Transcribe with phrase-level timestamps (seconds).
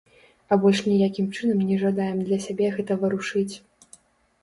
[0.53, 3.51] А больш ніякім чынам не жадаем для сябе гэта варушыць.